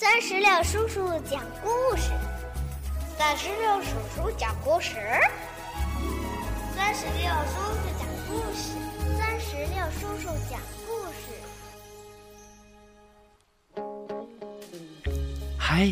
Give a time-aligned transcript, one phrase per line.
[0.00, 2.12] 三十六叔叔讲故事，
[3.18, 4.94] 三十六叔叔讲故事，
[6.76, 8.78] 三十六叔叔讲故事，
[9.18, 11.34] 三十六叔叔讲故事。
[15.58, 15.88] 嗨，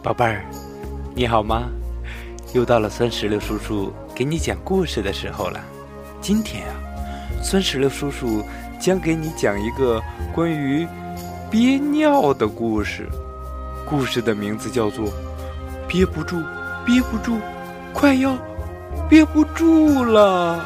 [0.00, 0.44] 宝贝儿，
[1.12, 1.68] 你好吗？
[2.54, 5.60] 又到了酸石榴叔叔给你讲故事的时候了。
[6.20, 6.76] 今天啊，
[7.42, 8.44] 酸石榴叔叔
[8.78, 10.00] 将给你讲一个
[10.32, 10.86] 关于
[11.50, 13.08] 憋尿的故事。
[13.90, 15.08] 故事的名字叫做
[15.88, 16.40] 《憋不住，
[16.86, 17.40] 憋不住，
[17.92, 18.38] 快要
[19.08, 20.64] 憋不住了》。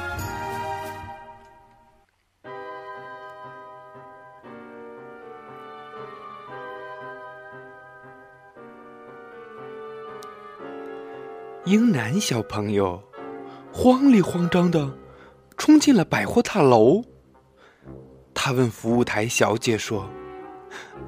[11.65, 13.03] 英男小朋友
[13.73, 14.95] 慌里慌张的
[15.57, 17.03] 冲进了百货大楼。
[18.35, 20.07] 他问服务台小姐说。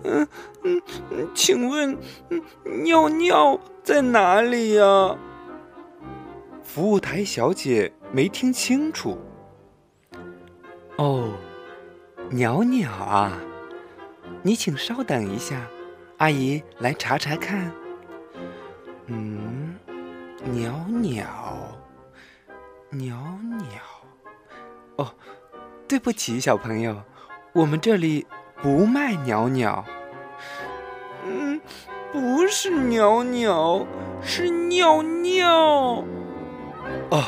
[0.05, 0.27] 嗯
[0.65, 0.83] 嗯，
[1.35, 1.97] 请问，
[2.85, 5.17] 尿尿在哪里呀？
[6.63, 9.19] 服务台小姐没听清楚。
[10.97, 11.33] 哦，
[12.31, 13.39] 鸟鸟啊，
[14.43, 15.61] 你请稍等一下，
[16.19, 17.71] 阿姨来查查看。
[19.07, 19.77] 嗯，
[20.45, 21.27] 鸟鸟，
[22.91, 23.17] 鸟
[23.59, 23.81] 鸟。
[24.97, 25.15] 哦，
[25.87, 27.01] 对不起，小朋友，
[27.53, 28.27] 我们这里。
[28.63, 29.85] 不卖鸟鸟，
[31.25, 31.61] 嗯，
[32.13, 33.87] 不是鸟鸟，
[34.23, 36.05] 是尿尿。
[37.11, 37.25] 哦，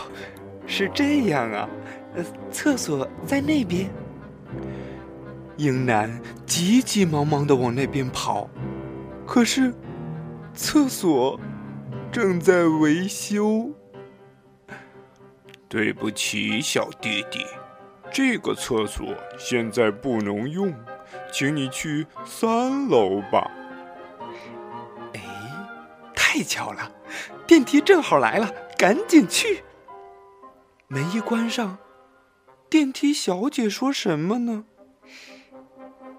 [0.66, 1.68] 是这样啊，
[2.14, 3.88] 呃，厕所在那边。
[5.56, 8.48] 英男急急忙忙的往那边跑，
[9.26, 9.74] 可是
[10.54, 11.38] 厕所
[12.12, 13.70] 正在维修。
[15.68, 17.44] 对不起，小弟弟，
[18.10, 19.06] 这个厕所
[19.36, 20.72] 现在不能用。
[21.32, 23.50] 请你去三楼吧。
[25.14, 25.20] 哎，
[26.14, 26.90] 太巧了，
[27.46, 29.64] 电梯正好来了，赶紧去。
[30.86, 31.78] 门一关上，
[32.70, 34.64] 电梯小姐说什么呢？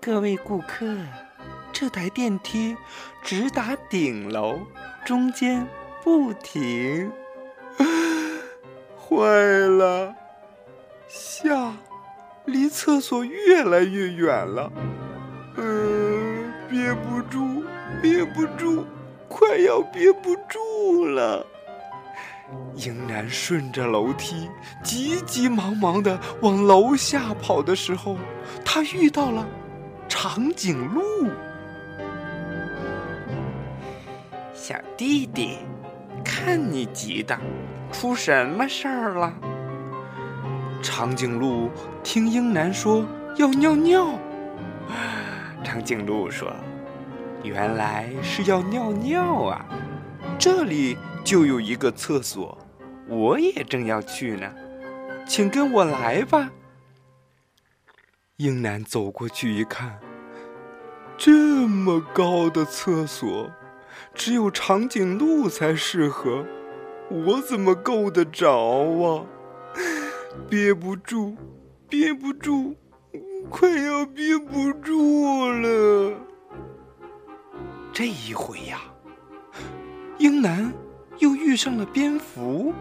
[0.02, 0.86] 各位顾客，
[1.74, 2.78] 这台电梯
[3.22, 4.60] 直达顶楼，
[5.06, 5.68] 中间
[6.04, 7.12] 不停。
[8.96, 10.16] 坏了，
[11.08, 11.74] 下。
[12.52, 14.72] 离厕所越来越远了，
[15.58, 17.64] 嗯，憋不住，
[18.02, 18.86] 憋不住，
[19.28, 21.46] 快要憋不住了。
[22.76, 24.50] 英男顺着楼梯
[24.84, 28.18] 急急忙忙的往楼下跑的时候，
[28.66, 29.46] 他遇到了
[30.08, 31.30] 长颈鹿。
[34.54, 35.58] 小弟弟，
[36.24, 37.38] 看你急的，
[37.92, 39.34] 出什么事儿了？
[41.00, 41.70] 长颈鹿
[42.04, 43.06] 听英男说
[43.38, 44.20] 要尿尿，
[45.64, 46.54] 长颈鹿说
[47.42, 49.66] ：“原来是要尿尿啊！
[50.38, 52.58] 这里就有一个厕所，
[53.08, 54.54] 我也正要去呢，
[55.26, 56.52] 请跟我来吧。”
[58.36, 59.98] 英男走过去一看，
[61.18, 61.32] 这
[61.66, 63.50] 么高的厕所，
[64.14, 66.46] 只有长颈鹿才适合，
[67.10, 69.26] 我怎么够得着啊？
[70.50, 71.36] 憋不住，
[71.88, 72.76] 憋不住，
[73.50, 76.14] 快要憋不住了。
[77.92, 78.80] 这一回呀，
[80.18, 80.72] 英男
[81.18, 82.74] 又遇上了蝙蝠。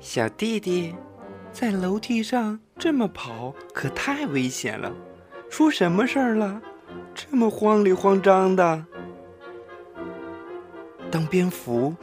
[0.00, 0.94] 小弟弟，
[1.52, 4.92] 在楼梯上这么跑可太危险了，
[5.50, 6.60] 出什么事儿了？
[7.14, 8.84] 这么慌里慌张的。
[11.10, 11.94] 当蝙蝠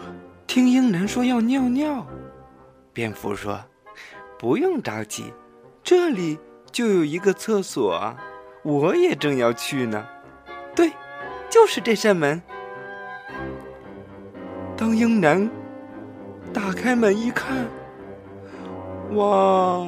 [0.46, 2.06] 听英男说要尿尿，
[2.92, 3.64] 蝙蝠说。
[4.38, 5.34] 不用着急，
[5.84, 6.38] 这里
[6.72, 8.16] 就有一个厕所，
[8.64, 10.06] 我也正要去呢。
[10.76, 10.92] 对，
[11.50, 12.42] 就是这扇门。
[14.76, 15.50] 当英男
[16.52, 17.66] 打开门一看，
[19.14, 19.88] 哇，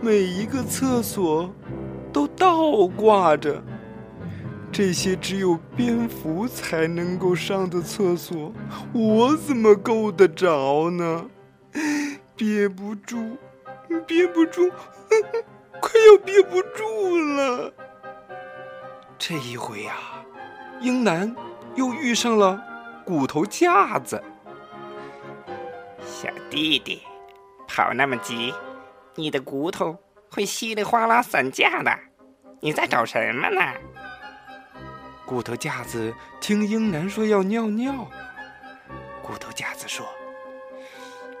[0.00, 1.48] 每一个厕所
[2.12, 3.62] 都倒挂着，
[4.72, 8.52] 这些只有蝙蝠才能够上的厕所，
[8.92, 11.26] 我怎么够得着呢？
[12.34, 13.36] 憋不住。
[14.00, 14.70] 憋不住，
[15.80, 17.72] 快要憋不住了。
[19.18, 19.94] 这一回呀，
[20.80, 21.34] 英男
[21.74, 22.62] 又遇上了
[23.04, 24.22] 骨头架子。
[26.04, 27.02] 小弟弟，
[27.68, 28.52] 跑那么急，
[29.14, 29.98] 你的骨头
[30.30, 31.96] 会稀里哗啦散架的。
[32.60, 33.60] 你在找什么呢？
[35.24, 38.10] 骨头架子听英男说要尿尿。
[39.22, 40.04] 骨头架子说：“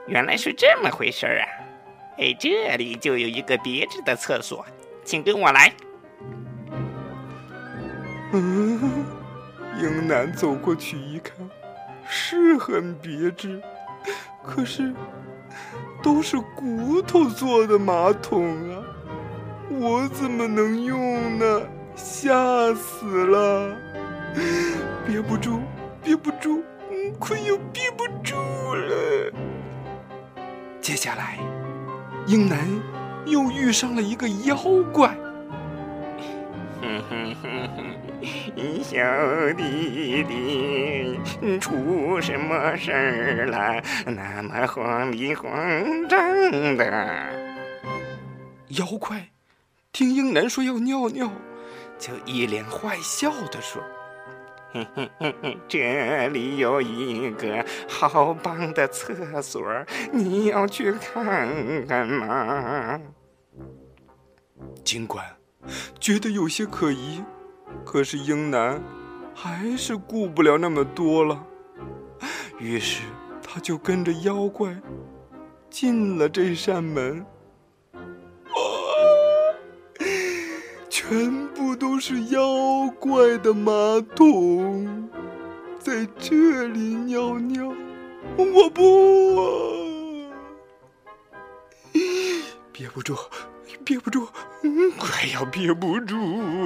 [0.06, 1.46] 原来是这么回事儿啊。”
[2.22, 4.64] 哎，这里就有一个别致的厕所，
[5.04, 5.72] 请跟我来。
[8.32, 9.04] 嗯，
[9.80, 11.34] 英男走过去一看，
[12.06, 13.60] 是很别致，
[14.40, 14.94] 可是
[16.00, 18.84] 都是骨头做的马桶啊，
[19.68, 21.62] 我怎么能用呢？
[21.96, 23.76] 吓死了！
[25.04, 25.60] 憋不住，
[26.04, 28.36] 憋不住，嗯，快要憋不住
[28.76, 29.32] 了。
[30.80, 31.38] 接下来，
[32.26, 32.68] 英男
[33.26, 34.56] 又遇上了一个妖
[34.92, 35.08] 怪。
[36.80, 39.00] 哼哼哼哼，小
[39.56, 43.82] 弟弟，出什么事儿了？
[44.06, 45.52] 那么慌里慌
[46.08, 47.28] 张的。
[48.68, 49.28] 妖怪
[49.92, 51.30] 听英男说要尿尿，
[51.98, 53.82] 就一脸坏笑的说。
[54.72, 59.62] 哼哼哼哼，这里有一个好棒的厕所，
[60.10, 62.98] 你要去看看吗？
[64.82, 65.24] 尽管
[66.00, 67.22] 觉得有些可疑，
[67.84, 68.82] 可是英男
[69.34, 71.46] 还是顾不了那么多了，
[72.58, 73.02] 于是
[73.42, 74.74] 他就跟着妖怪
[75.68, 77.24] 进了这扇门。
[81.12, 83.70] 全部都是妖怪的马
[84.16, 85.10] 桶，
[85.78, 87.70] 在这里尿尿，
[88.38, 90.32] 我不，
[92.72, 93.14] 憋不住，
[93.84, 94.26] 憋不住，
[94.98, 96.16] 快要憋不住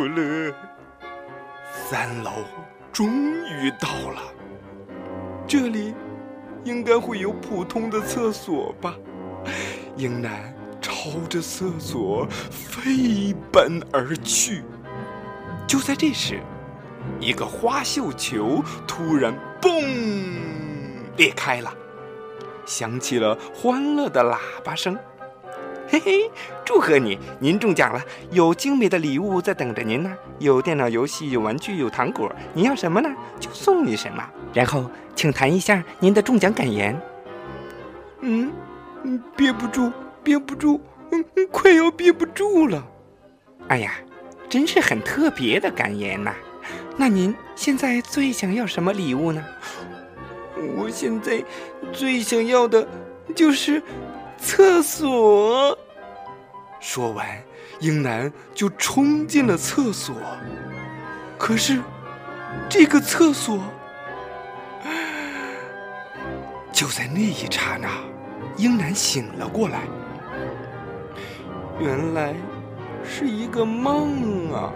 [0.04, 0.54] 了。
[1.88, 2.30] 三楼
[2.92, 3.08] 终
[3.48, 4.22] 于到了，
[5.44, 5.92] 这里
[6.62, 8.94] 应该会有普通的厕所吧？
[9.96, 10.55] 英男。
[11.06, 14.64] 朝着厕所飞奔而去。
[15.64, 16.40] 就在这时，
[17.20, 19.32] 一个花绣球突然
[19.62, 20.36] “嘣”
[21.16, 21.72] 裂开了，
[22.64, 24.98] 响起了欢乐的喇叭声。
[25.88, 26.30] 嘿嘿，
[26.64, 28.02] 祝贺你，您中奖了！
[28.32, 32.28] 有精美的礼物在等着您呢，有电脑游戏，有玩具，有糖果。
[32.52, 33.08] 您要什么呢？
[33.38, 34.28] 就送你什么。
[34.52, 37.00] 然后，请谈一下您的中奖感言。
[38.22, 38.50] 嗯，
[39.36, 39.92] 憋不住，
[40.24, 40.80] 憋不住。
[41.10, 42.86] 嗯，快要憋不住了。
[43.68, 43.94] 哎呀，
[44.48, 46.34] 真是很特别的感言呐！
[46.96, 49.44] 那您现在最想要什么礼物呢？
[50.76, 51.44] 我现在
[51.92, 52.86] 最想要的
[53.34, 53.82] 就是
[54.38, 55.76] 厕所。
[56.80, 57.26] 说完，
[57.80, 60.14] 英男就冲进了厕所。
[61.38, 61.80] 可是，
[62.68, 63.62] 这个厕所
[66.72, 67.88] 就在那一刹那，
[68.56, 69.80] 英男醒了过来。
[71.78, 72.34] 原来
[73.04, 74.72] 是一个梦啊！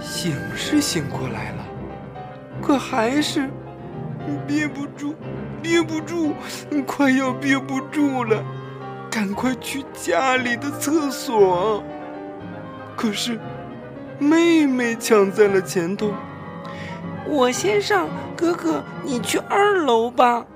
[0.00, 1.64] 醒是醒过来了，
[2.62, 3.50] 可还是
[4.46, 5.14] 憋不住，
[5.62, 6.32] 憋不住，
[6.86, 8.42] 快要憋不住了，
[9.10, 11.82] 赶快去家里的厕所。
[12.96, 13.38] 可是
[14.18, 16.12] 妹妹抢在了前头，
[17.26, 20.46] 我先上，哥哥你去二楼吧。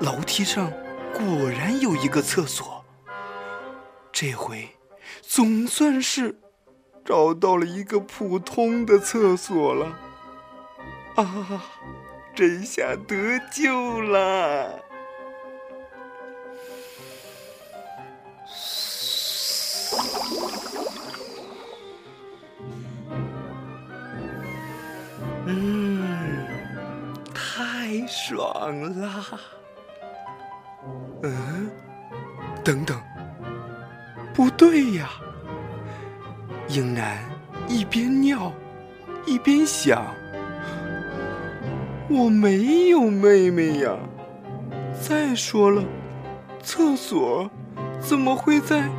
[0.00, 0.70] 楼梯上
[1.14, 2.75] 果然有一个厕所。
[4.18, 4.70] 这回，
[5.20, 6.40] 总算是
[7.04, 9.98] 找到了一个普通的厕所了。
[11.16, 11.62] 啊，
[12.34, 14.80] 这下得救了！
[25.44, 26.16] 嗯，
[27.34, 29.40] 太爽了。
[31.22, 31.70] 嗯，
[32.64, 32.98] 等等。
[34.36, 35.08] 不对呀，
[36.68, 37.24] 英男
[37.66, 38.52] 一边尿，
[39.24, 40.04] 一边想：
[42.06, 43.96] 我没有妹妹呀。
[45.00, 45.82] 再说了，
[46.62, 47.50] 厕所
[47.98, 48.90] 怎么会在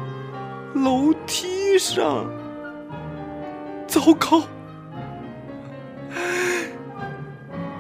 [0.74, 2.28] 楼梯上？
[3.86, 4.42] 糟糕！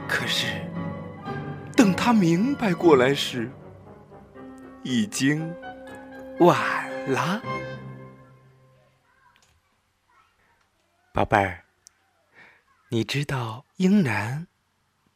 [0.07, 0.45] 可是，
[1.75, 3.49] 等他明白过来时，
[4.83, 5.51] 已经
[6.39, 6.86] 晚。
[7.07, 7.41] 啦，
[11.13, 11.63] 宝贝儿，
[12.89, 14.45] 你知道英男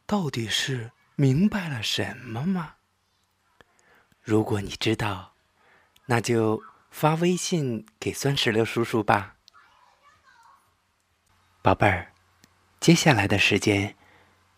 [0.06, 2.76] 到底是明白了什么吗？
[4.22, 5.34] 如果你知道，
[6.06, 9.36] 那就发微信给酸石榴叔叔吧。
[11.60, 12.14] 宝贝儿，
[12.80, 13.94] 接下来的时间，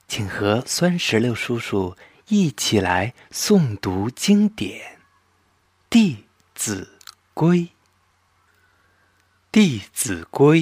[0.06, 1.96] 请和酸石榴叔叔
[2.28, 4.98] 一起来诵读经典
[5.90, 6.90] 《弟子》。
[7.34, 7.58] 《规》
[9.50, 10.60] 《弟子规》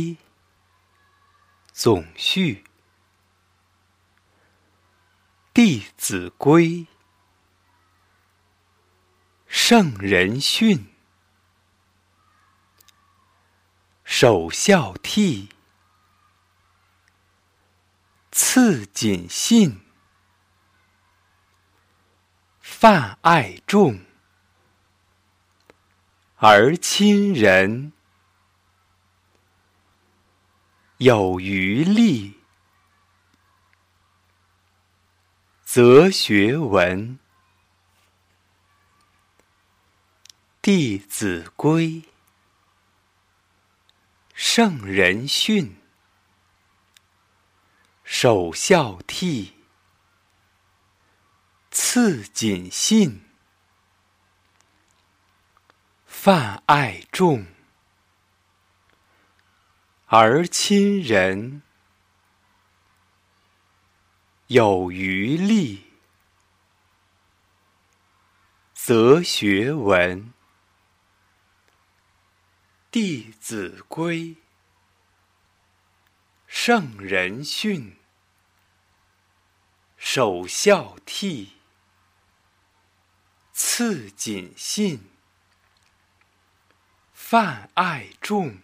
[1.71, 2.65] 总序，
[5.53, 6.69] 《弟子规》
[9.47, 10.87] 圣人训，
[14.03, 15.51] 首孝悌，
[18.31, 19.81] 次谨信，
[22.61, 24.01] 泛爱众，
[26.45, 27.93] 而亲仁，
[30.97, 32.41] 有余力，
[35.63, 37.17] 则学文。
[40.61, 41.87] 《弟子规》：
[44.35, 45.77] 圣人训，
[48.03, 49.53] 首孝悌，
[51.71, 53.23] 次谨信，
[56.25, 57.47] 泛爱众，
[60.07, 61.63] 而亲仁，
[64.47, 65.87] 有余力，
[68.73, 70.27] 则学文。
[72.93, 74.19] 《弟子规》：
[76.47, 77.97] 圣人训，
[79.97, 81.49] 首孝悌，
[83.53, 85.12] 次谨信，
[87.33, 88.59] 泛爱众，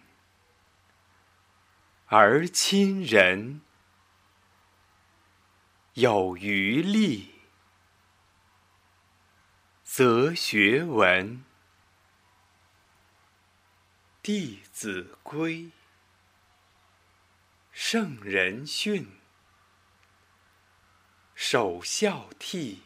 [2.05, 3.61] 而亲仁，
[5.95, 7.33] 有余力，
[9.83, 11.37] 则学文。
[14.21, 15.55] 《弟子规》：
[17.71, 19.19] 圣人训，
[21.33, 22.81] 首孝悌，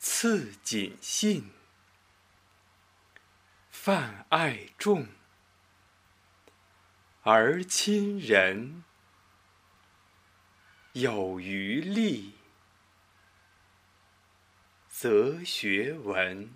[0.00, 1.52] 次谨信，
[3.84, 5.08] 泛爱众，
[7.20, 8.82] 而亲仁，
[10.94, 12.38] 有余力，
[14.88, 16.46] 则学文。《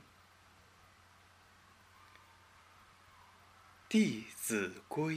[3.91, 5.17] 弟子规》：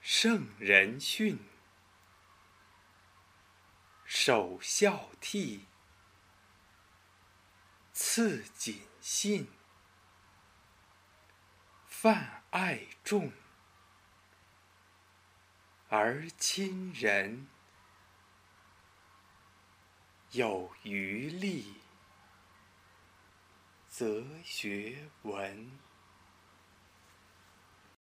[0.00, 1.40] 圣人训，
[4.04, 5.62] 首孝悌，
[7.92, 9.48] 次谨信，
[12.02, 13.30] 泛爱众，
[15.90, 17.46] 而亲仁，
[20.30, 21.74] 有余力，
[23.86, 25.70] 则学文。